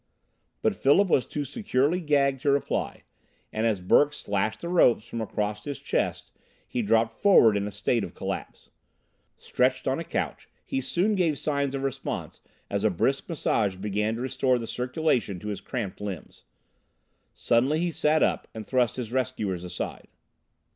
[0.63, 3.03] But Philip was too securely gagged to reply,
[3.53, 6.31] and as Burke slashed the ropes from across his chest
[6.67, 8.71] he dropped forward in a state of collapse.
[9.37, 14.15] Stretched on a couch, he soon gave signs of response as a brisk massage began
[14.15, 16.45] to restore the circulation to his cramped limbs.
[17.35, 20.07] Suddenly he sat up and thrust his rescuers aside.